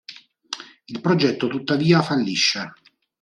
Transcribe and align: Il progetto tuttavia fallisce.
Il 0.87 0.99
progetto 0.99 1.45
tuttavia 1.45 2.01
fallisce. 2.01 2.73